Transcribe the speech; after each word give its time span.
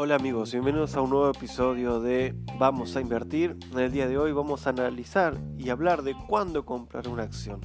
Hola 0.00 0.14
amigos, 0.14 0.52
bienvenidos 0.52 0.94
a 0.94 1.02
un 1.02 1.10
nuevo 1.10 1.28
episodio 1.28 2.00
de 2.00 2.34
Vamos 2.58 2.96
a 2.96 3.00
invertir. 3.00 3.58
En 3.72 3.78
el 3.78 3.92
día 3.92 4.08
de 4.08 4.16
hoy 4.16 4.32
vamos 4.32 4.66
a 4.66 4.70
analizar 4.70 5.36
y 5.58 5.70
hablar 5.70 6.02
de 6.02 6.14
cuándo 6.14 6.64
comprar 6.64 7.08
una 7.08 7.24
acción. 7.24 7.60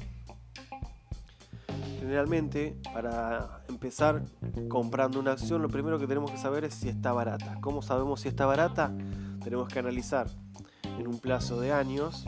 Generalmente, 2.00 2.76
para 2.92 3.62
empezar 3.68 4.24
comprando 4.68 5.20
una 5.20 5.32
acción, 5.32 5.62
lo 5.62 5.68
primero 5.68 5.98
que 5.98 6.06
tenemos 6.06 6.30
que 6.30 6.38
saber 6.38 6.64
es 6.64 6.74
si 6.74 6.88
está 6.88 7.12
barata. 7.12 7.58
¿Cómo 7.60 7.82
sabemos 7.82 8.20
si 8.20 8.28
está 8.28 8.46
barata? 8.46 8.92
Tenemos 9.42 9.68
que 9.68 9.78
analizar 9.78 10.26
en 10.98 11.06
un 11.06 11.18
plazo 11.18 11.60
de 11.60 11.72
años, 11.72 12.24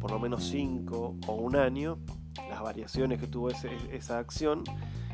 por 0.00 0.10
lo 0.10 0.18
menos 0.18 0.44
5 0.44 1.16
o 1.26 1.34
un 1.34 1.56
año, 1.56 1.98
las 2.60 2.64
variaciones 2.64 3.18
que 3.18 3.26
tuvo 3.26 3.48
esa 3.50 4.18
acción 4.18 4.64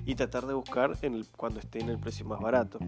y 0.05 0.16
tratar 0.16 0.47
de 0.47 0.55
buscar 0.55 0.97
en 1.02 1.15
el, 1.15 1.27
cuando 1.29 1.61
esté 1.61 1.80
en 1.80 1.88
el 1.88 1.98
precio 1.98 2.27
más 2.27 2.41
barato. 2.41 2.79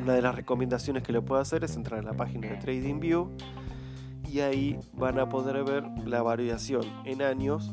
Una 0.00 0.14
de 0.14 0.22
las 0.22 0.34
recomendaciones 0.34 1.02
que 1.02 1.12
le 1.12 1.20
puedo 1.20 1.40
hacer 1.40 1.64
es 1.64 1.74
entrar 1.76 1.98
en 1.98 2.06
la 2.06 2.12
página 2.12 2.48
de 2.48 2.56
TradingView 2.56 3.30
y 4.30 4.40
ahí 4.40 4.78
van 4.92 5.18
a 5.18 5.28
poder 5.28 5.64
ver 5.64 5.84
la 6.06 6.22
variación 6.22 6.84
en 7.04 7.22
años 7.22 7.72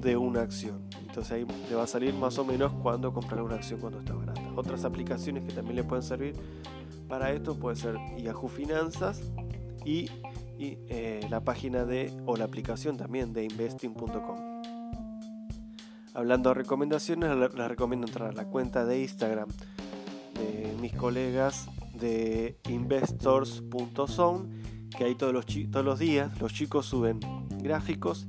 de 0.00 0.16
una 0.16 0.42
acción. 0.42 0.82
Entonces 1.06 1.32
ahí 1.32 1.46
le 1.68 1.76
va 1.76 1.84
a 1.84 1.86
salir 1.86 2.12
más 2.14 2.38
o 2.38 2.44
menos 2.44 2.72
cuando 2.82 3.12
comprar 3.12 3.42
una 3.42 3.54
acción 3.54 3.80
cuando 3.80 4.00
está 4.00 4.14
barata. 4.14 4.40
Otras 4.56 4.84
aplicaciones 4.84 5.44
que 5.44 5.52
también 5.52 5.76
le 5.76 5.84
pueden 5.84 6.02
servir 6.02 6.34
para 7.08 7.30
esto 7.32 7.56
puede 7.56 7.76
ser 7.76 7.96
Yahoo 8.16 8.48
Finanzas 8.48 9.20
y, 9.84 10.08
eh, 10.88 11.26
la 11.30 11.40
página 11.42 11.84
de 11.84 12.12
o 12.26 12.36
la 12.36 12.44
aplicación 12.44 12.96
también 12.96 13.32
de 13.32 13.44
investing.com. 13.44 14.62
Hablando 16.14 16.50
de 16.50 16.54
recomendaciones, 16.54 17.34
les 17.36 17.68
recomiendo 17.68 18.06
entrar 18.06 18.30
a 18.30 18.32
la 18.32 18.44
cuenta 18.44 18.84
de 18.84 19.00
Instagram 19.00 19.48
mis 20.82 20.92
colegas 20.94 21.68
de 21.94 22.58
investors.zone, 22.68 24.48
que 24.96 25.04
ahí 25.04 25.14
todos 25.14 25.32
los, 25.32 25.46
todos 25.70 25.84
los 25.84 25.98
días 26.00 26.40
los 26.40 26.52
chicos 26.52 26.86
suben 26.86 27.20
gráficos 27.62 28.26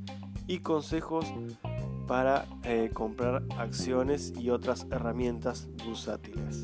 y 0.48 0.60
consejos 0.60 1.34
para 2.08 2.46
eh, 2.64 2.92
comprar 2.94 3.44
acciones 3.58 4.34
y 4.40 4.52
otras 4.52 4.86
herramientas 4.92 5.68
bursátiles. 5.84 6.64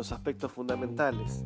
Los 0.00 0.12
aspectos 0.12 0.50
fundamentales 0.50 1.44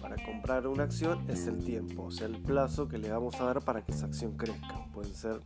para 0.00 0.14
comprar 0.24 0.68
una 0.68 0.84
acción 0.84 1.28
es 1.28 1.48
el 1.48 1.64
tiempo, 1.64 2.04
o 2.04 2.10
sea, 2.12 2.28
el 2.28 2.40
plazo 2.40 2.86
que 2.86 2.98
le 2.98 3.10
vamos 3.10 3.40
a 3.40 3.46
dar 3.46 3.62
para 3.62 3.84
que 3.84 3.90
esa 3.90 4.06
acción 4.06 4.36
crezca. 4.36 4.86
Pueden 4.92 5.12
ser 5.12 5.40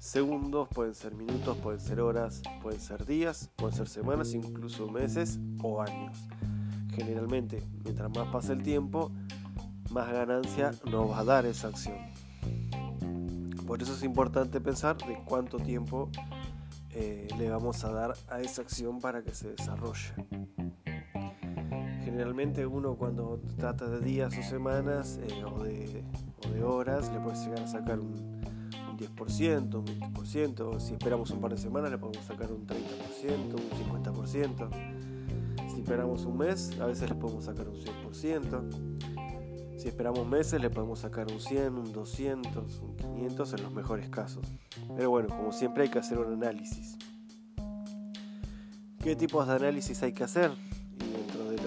segundos, 0.00 0.66
pueden 0.66 0.92
ser 0.96 1.14
minutos, 1.14 1.56
pueden 1.58 1.78
ser 1.78 2.00
horas, 2.00 2.42
pueden 2.60 2.80
ser 2.80 3.06
días, 3.06 3.48
pueden 3.54 3.76
ser 3.76 3.86
semanas, 3.86 4.34
incluso 4.34 4.88
meses 4.88 5.38
o 5.62 5.80
años. 5.80 6.18
Generalmente, 6.90 7.62
mientras 7.84 8.10
más 8.10 8.26
pasa 8.32 8.52
el 8.52 8.64
tiempo, 8.64 9.12
más 9.92 10.10
ganancia 10.10 10.72
nos 10.90 11.08
va 11.12 11.20
a 11.20 11.24
dar 11.24 11.46
esa 11.46 11.68
acción. 11.68 11.98
Por 13.68 13.80
eso 13.80 13.94
es 13.94 14.02
importante 14.02 14.60
pensar 14.60 14.96
de 14.96 15.22
cuánto 15.24 15.58
tiempo 15.58 16.10
eh, 16.90 17.28
le 17.38 17.48
vamos 17.50 17.84
a 17.84 17.92
dar 17.92 18.14
a 18.30 18.40
esa 18.40 18.62
acción 18.62 19.00
para 19.00 19.22
que 19.22 19.32
se 19.32 19.50
desarrolle 19.52 20.12
generalmente 22.06 22.64
uno 22.64 22.94
cuando 22.94 23.40
trata 23.56 23.88
de 23.88 23.98
días 23.98 24.32
o 24.38 24.42
semanas 24.44 25.18
eh, 25.20 25.44
o, 25.44 25.64
de, 25.64 26.04
horas 26.62 27.10
le 27.12 27.18
puede 27.18 27.36
llegar 27.36 27.64
a 27.64 27.66
sacar 27.66 27.98
un, 27.98 28.14
10%, 28.96 29.74
un 29.74 29.84
20%, 29.84 30.78
si 30.78 30.92
esperamos 30.92 31.32
un 31.32 31.40
par 31.40 31.50
de 31.50 31.58
semanas 31.58 31.90
le 31.90 31.98
podemos 31.98 32.24
sacar 32.24 32.52
un 32.52 32.64
30%, 32.64 33.54
un 33.54 33.70
50%, 34.14 34.68
si 35.68 35.80
esperamos 35.80 36.24
un 36.24 36.38
mes 36.38 36.78
a 36.80 36.86
veces 36.86 37.10
le 37.10 37.16
podemos 37.16 37.44
sacar 37.44 37.68
un 37.68 37.74
100%, 37.74 38.70
si 39.76 39.88
esperamos 39.88 40.24
meses 40.28 40.60
le 40.60 40.70
podemos 40.70 41.00
sacar 41.00 41.26
un 41.30 41.40
100, 41.40 41.76
un 41.76 41.92
200, 41.92 42.78
un 42.78 42.96
500 42.96 43.52
en 43.52 43.62
los 43.64 43.72
mejores 43.72 44.08
casos. 44.10 44.46
Pero 44.96 45.10
bueno, 45.10 45.28
como 45.28 45.50
siempre 45.50 45.82
hay 45.82 45.88
que 45.88 45.98
hacer 45.98 46.20
un 46.20 46.32
análisis. 46.32 46.96
¿Qué 49.02 49.16
tipos 49.16 49.48
de 49.48 49.54
análisis 49.54 50.04
hay 50.04 50.12
que 50.12 50.22
hacer? 50.22 50.52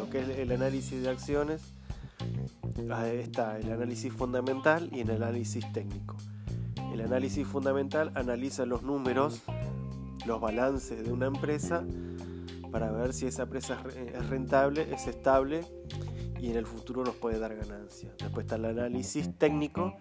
Que 0.10 0.22
es 0.22 0.30
el 0.30 0.52
análisis 0.52 1.02
de 1.02 1.10
acciones, 1.10 1.62
está 3.14 3.60
el 3.60 3.72
análisis 3.72 4.12
fundamental 4.12 4.90
y 4.92 5.02
el 5.02 5.12
análisis 5.12 5.72
técnico. 5.74 6.16
El 6.94 7.02
análisis 7.02 7.48
fundamental 7.48 8.12
analiza 8.16 8.66
los 8.66 8.84
números, 8.84 9.42
los 10.26 10.42
balances 10.42 11.06
de 11.06 11.12
una 11.12 11.28
empresa 11.28 11.84
para 12.72 12.92
ver 12.92 13.14
si 13.14 13.26
esa 13.26 13.44
empresa 13.44 13.82
es 13.96 14.30
rentable, 14.30 14.94
es 14.94 15.08
estable 15.08 15.66
y 16.40 16.52
en 16.52 16.58
el 16.58 16.66
futuro 16.66 17.04
nos 17.04 17.16
puede 17.16 17.40
dar 17.40 17.56
ganancia. 17.56 18.14
Después 18.20 18.46
está 18.46 18.56
el 18.56 18.66
análisis 18.66 19.30
técnico 19.38 19.98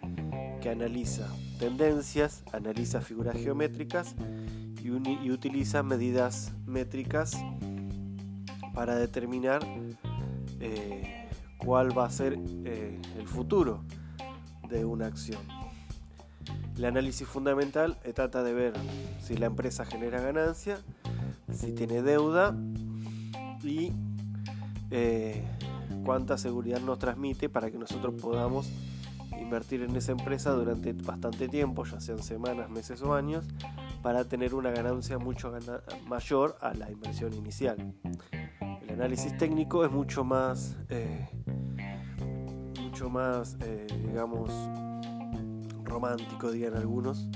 que 0.61 0.71
analiza 0.71 1.27
tendencias, 1.59 2.43
analiza 2.53 3.01
figuras 3.01 3.37
geométricas 3.37 4.15
y 4.83 5.31
utiliza 5.31 5.83
medidas 5.83 6.53
métricas 6.67 7.37
para 8.79 8.95
determinar 8.95 9.61
eh, 10.61 11.29
cuál 11.57 11.99
va 11.99 12.07
a 12.07 12.11
ser 12.11 12.39
eh, 12.65 12.97
el 13.19 13.27
futuro 13.27 13.83
de 14.69 14.85
una 14.85 15.07
acción. 15.07 15.41
El 16.77 16.85
análisis 16.85 17.27
fundamental 17.27 17.99
eh, 18.05 18.13
trata 18.13 18.45
de 18.45 18.53
ver 18.53 18.75
si 19.21 19.37
la 19.37 19.47
empresa 19.47 19.85
genera 19.85 20.21
ganancia, 20.21 20.79
si 21.53 21.73
tiene 21.73 22.03
deuda 22.03 22.57
y 23.65 23.91
cuánta 26.05 26.39
seguridad 26.39 26.79
nos 26.81 27.01
transmite 27.01 27.49
para 27.49 27.73
que 27.73 27.79
nosotros 27.79 28.15
podamos 28.23 28.71
invertir 29.41 29.83
en 29.83 29.97
esa 29.97 30.13
empresa 30.13 30.53
durante 30.53 30.93
bastante 30.93 31.49
tiempo, 31.49 31.85
ya 31.85 31.99
sean 31.99 32.23
semanas, 32.23 32.71
meses 32.71 33.03
o 33.03 33.13
años, 33.13 33.45
para 34.03 34.23
tener 34.25 34.55
una 34.55 34.71
ganancia 34.71 35.19
mucho 35.19 35.53
mayor 36.07 36.57
a 36.61 36.75
la 36.75 36.93
inversión 36.93 37.35
inicial 37.35 37.93
análisis 38.99 39.37
técnico 39.39 39.85
es 39.85 39.93
mucho 39.93 40.25
más, 40.25 40.77
eh, 40.89 41.29
mucho 42.83 43.09
más, 43.09 43.57
eh, 43.61 43.87
digamos, 44.05 44.51
romántico, 45.85 46.51
digan 46.51 46.75
algunos, 46.75 47.29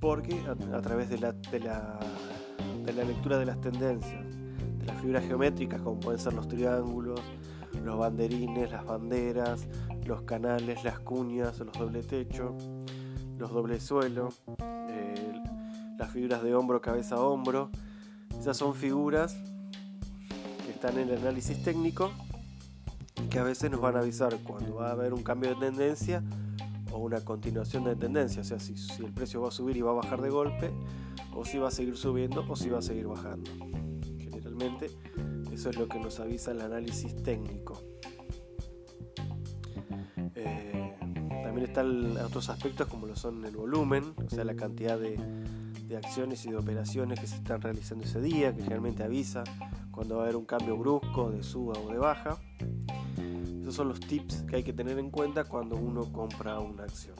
porque 0.00 0.44
a, 0.48 0.80
través 0.80 1.08
de 1.08 1.18
la, 1.18 1.32
de, 1.34 1.60
la, 1.60 2.00
de 2.84 2.92
la 2.94 3.04
lectura 3.04 3.38
de 3.38 3.46
las 3.46 3.60
tendencias, 3.60 4.24
de 4.78 4.84
las 4.84 5.00
figuras 5.00 5.24
geométricas, 5.24 5.80
como 5.80 6.00
pueden 6.00 6.18
ser 6.18 6.32
los 6.32 6.48
triángulos, 6.48 7.20
los 7.84 7.96
banderines, 7.96 8.72
las 8.72 8.84
banderas, 8.84 9.68
los 10.04 10.22
canales, 10.22 10.82
las 10.82 10.98
cuñas, 10.98 11.60
los 11.60 11.78
doble 11.78 12.02
techo, 12.02 12.56
los 13.38 13.52
doble 13.52 13.78
suelo, 13.78 14.30
eh, 14.88 15.32
las 15.96 16.10
figuras 16.10 16.42
de 16.42 16.56
hombro, 16.56 16.80
cabeza 16.80 17.14
a 17.14 17.20
hombro. 17.20 17.70
Esas 18.36 18.56
son 18.56 18.74
figuras 18.74 19.36
están 20.84 20.98
en 20.98 21.10
el 21.10 21.18
análisis 21.18 21.62
técnico 21.62 22.10
y 23.22 23.28
que 23.28 23.38
a 23.38 23.44
veces 23.44 23.70
nos 23.70 23.80
van 23.80 23.94
a 23.94 24.00
avisar 24.00 24.36
cuando 24.42 24.74
va 24.74 24.88
a 24.88 24.90
haber 24.90 25.14
un 25.14 25.22
cambio 25.22 25.50
de 25.50 25.54
tendencia 25.54 26.24
o 26.90 26.98
una 26.98 27.20
continuación 27.20 27.84
de 27.84 27.94
tendencia, 27.94 28.40
o 28.40 28.44
sea, 28.44 28.58
si, 28.58 28.76
si, 28.76 29.04
el 29.04 29.12
precio 29.12 29.40
va 29.40 29.46
a 29.46 29.50
subir 29.52 29.76
y 29.76 29.80
va 29.80 29.92
a 29.92 29.94
bajar 29.94 30.20
de 30.20 30.30
golpe, 30.30 30.72
o 31.36 31.44
si 31.44 31.58
va 31.58 31.68
a 31.68 31.70
seguir 31.70 31.96
subiendo 31.96 32.44
o 32.48 32.56
si 32.56 32.68
va 32.68 32.80
a 32.80 32.82
seguir 32.82 33.06
bajando. 33.06 33.48
Generalmente 34.18 34.90
eso 35.52 35.70
es 35.70 35.76
lo 35.78 35.86
que 35.86 36.00
nos 36.00 36.18
avisa 36.18 36.50
el 36.50 36.60
análisis 36.60 37.14
técnico. 37.22 37.80
Eh, 40.34 40.96
también 41.44 41.68
están 41.68 42.16
otros 42.16 42.48
aspectos 42.48 42.88
como 42.88 43.06
lo 43.06 43.14
son 43.14 43.44
el 43.44 43.56
volumen, 43.56 44.14
o 44.16 44.28
sea, 44.28 44.42
la 44.42 44.56
cantidad 44.56 44.98
de, 44.98 45.16
de 45.92 45.98
acciones 45.98 46.46
y 46.46 46.50
de 46.50 46.56
operaciones 46.56 47.20
que 47.20 47.26
se 47.26 47.36
están 47.36 47.60
realizando 47.60 48.04
ese 48.04 48.20
día, 48.20 48.54
que 48.54 48.62
generalmente 48.62 49.02
avisa 49.02 49.44
cuando 49.90 50.16
va 50.16 50.22
a 50.22 50.24
haber 50.24 50.36
un 50.36 50.46
cambio 50.46 50.76
brusco 50.78 51.30
de 51.30 51.42
suba 51.42 51.74
o 51.78 51.92
de 51.92 51.98
baja. 51.98 52.38
Esos 53.60 53.74
son 53.74 53.88
los 53.88 54.00
tips 54.00 54.42
que 54.42 54.56
hay 54.56 54.62
que 54.62 54.72
tener 54.72 54.98
en 54.98 55.10
cuenta 55.10 55.44
cuando 55.44 55.76
uno 55.76 56.10
compra 56.10 56.58
una 56.60 56.84
acción. 56.84 57.14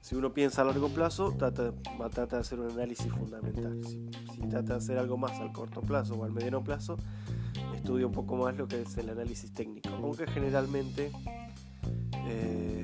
Si 0.00 0.14
uno 0.14 0.32
piensa 0.32 0.62
a 0.62 0.64
largo 0.64 0.88
plazo, 0.88 1.34
trata, 1.36 1.74
trata 2.10 2.36
de 2.36 2.40
hacer 2.40 2.58
un 2.58 2.70
análisis 2.70 3.12
fundamental. 3.12 3.78
Si, 3.84 4.08
trata 4.48 4.72
de 4.72 4.76
hacer 4.76 4.96
algo 4.96 5.18
más 5.18 5.38
al 5.40 5.52
corto 5.52 5.82
plazo 5.82 6.14
o 6.14 6.24
al 6.24 6.32
mediano 6.32 6.64
plazo, 6.64 6.96
estudia 7.74 8.06
un 8.06 8.12
poco 8.12 8.34
más 8.36 8.56
lo 8.56 8.66
que 8.66 8.80
es 8.80 8.96
el 8.96 9.10
análisis 9.10 9.52
técnico. 9.52 9.90
Aunque 9.90 10.26
generalmente 10.26 11.12
eh, 12.26 12.77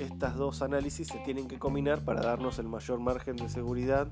estas 0.00 0.36
dos 0.36 0.62
análisis 0.62 1.08
se 1.08 1.18
tienen 1.18 1.48
que 1.48 1.58
combinar 1.58 2.04
para 2.04 2.22
darnos 2.22 2.58
el 2.58 2.68
mayor 2.68 3.00
margen 3.00 3.36
de 3.36 3.48
seguridad 3.48 4.08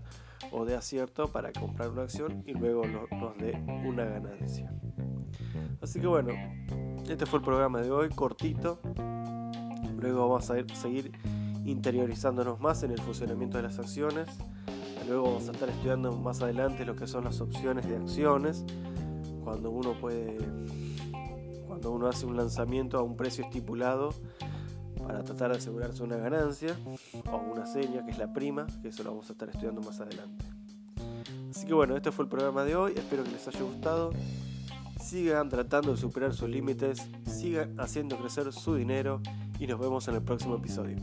o 0.51 0.65
de 0.65 0.77
acierto 0.77 1.29
para 1.29 1.53
comprar 1.53 1.91
una 1.91 2.03
acción 2.03 2.43
y 2.47 2.53
luego 2.53 2.85
nos 2.87 3.37
dé 3.39 3.63
una 3.85 4.05
ganancia. 4.05 4.73
Así 5.81 6.01
que 6.01 6.07
bueno, 6.07 6.33
este 7.09 7.27
fue 7.27 7.39
el 7.41 7.45
programa 7.45 7.81
de 7.81 7.91
hoy, 7.91 8.09
cortito. 8.09 8.81
Luego 9.99 10.29
vamos 10.29 10.51
a 10.51 10.57
seguir 10.75 11.13
interiorizándonos 11.65 12.61
más 12.61 12.83
en 12.83 12.91
el 12.91 13.01
funcionamiento 13.01 13.59
de 13.59 13.65
las 13.65 13.79
acciones. 13.79 14.29
Luego 15.07 15.25
vamos 15.25 15.49
a 15.49 15.53
estar 15.53 15.69
estudiando 15.69 16.13
más 16.13 16.41
adelante 16.41 16.85
lo 16.85 16.97
que 16.97 17.07
son 17.07 17.25
las 17.25 17.41
opciones 17.41 17.87
de 17.87 17.97
acciones. 17.97 18.65
Cuando 19.43 19.71
uno 19.71 19.93
puede, 20.01 20.39
cuando 21.67 21.91
uno 21.93 22.07
hace 22.07 22.25
un 22.25 22.37
lanzamiento 22.37 22.99
a 22.99 23.03
un 23.03 23.17
precio 23.17 23.45
estipulado 23.45 24.15
para 25.07 25.23
tratar 25.23 25.51
de 25.53 25.59
asegurarse 25.59 26.03
una 26.03 26.17
ganancia 26.17 26.77
o 27.31 27.37
una 27.37 27.67
seña 27.67 28.05
que 28.05 28.11
es 28.11 28.19
la 28.19 28.33
prima, 28.33 28.67
que 28.83 28.89
eso 28.89 29.03
lo 29.03 29.11
vamos 29.11 29.29
a 29.29 29.33
estar 29.33 29.49
estudiando 29.49 29.81
más 29.83 30.01
adelante. 30.01 30.45
Así 31.51 31.67
que 31.67 31.75
bueno, 31.75 31.97
este 31.97 32.11
fue 32.13 32.25
el 32.25 32.29
programa 32.29 32.65
de 32.65 32.77
hoy, 32.77 32.93
espero 32.97 33.25
que 33.25 33.31
les 33.31 33.47
haya 33.47 33.63
gustado. 33.63 34.11
Sigan 35.01 35.49
tratando 35.49 35.93
de 35.93 35.97
superar 35.99 36.33
sus 36.35 36.49
límites, 36.49 37.09
sigan 37.27 37.79
haciendo 37.79 38.17
crecer 38.17 38.53
su 38.53 38.75
dinero 38.75 39.21
y 39.59 39.67
nos 39.67 39.79
vemos 39.79 40.09
en 40.09 40.15
el 40.15 40.23
próximo 40.23 40.57
episodio. 40.57 40.97